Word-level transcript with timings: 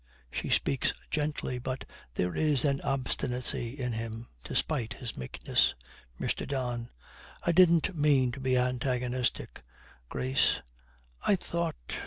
She 0.31 0.49
speaks 0.49 0.95
gently, 1.11 1.59
but 1.59 1.85
there 2.15 2.35
is 2.35 2.65
an 2.65 2.81
obstinacy 2.81 3.77
in 3.79 3.93
him, 3.93 4.25
despite 4.43 4.93
his 4.93 5.15
meekness. 5.15 5.75
MR. 6.19 6.47
DON. 6.47 6.89
'I 7.43 7.51
didn't 7.51 7.95
mean 7.95 8.31
to 8.31 8.39
be 8.39 8.57
antagonistic, 8.57 9.61
Grace. 10.09 10.61
I 11.27 11.35
thought. 11.35 11.97